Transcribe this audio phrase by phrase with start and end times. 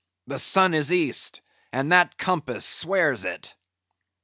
[0.25, 1.41] The sun is East,
[1.71, 3.53] and that compass swears it!"